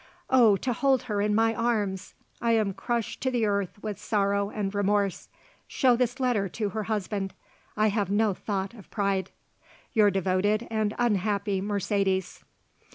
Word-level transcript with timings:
Oh, 0.31 0.55
to 0.57 0.73
hold 0.73 1.03
her 1.03 1.21
in 1.21 1.35
my 1.35 1.53
arms! 1.53 2.15
I 2.41 2.53
am 2.53 2.73
crushed 2.73 3.21
to 3.21 3.29
the 3.29 3.45
earth 3.45 3.77
with 3.83 3.99
sorrow 3.99 4.49
and 4.49 4.73
remorse. 4.73 5.29
Show 5.67 5.95
this 5.95 6.19
letter 6.19 6.49
to 6.49 6.69
her 6.69 6.85
husband. 6.85 7.35
I 7.77 7.89
have 7.89 8.09
no 8.09 8.33
thought 8.33 8.73
of 8.73 8.89
pride. 8.89 9.29
"Your 9.93 10.09
devoted 10.09 10.65
and 10.71 10.95
unhappy 10.97 11.61
Mercedes." 11.61 12.43